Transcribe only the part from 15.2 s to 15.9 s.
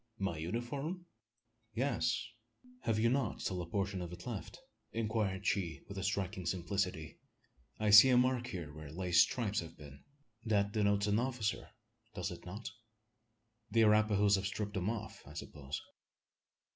I suppose?"